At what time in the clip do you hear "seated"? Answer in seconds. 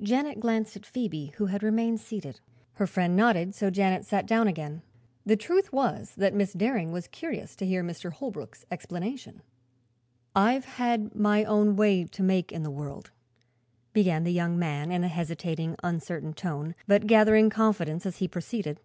2.00-2.40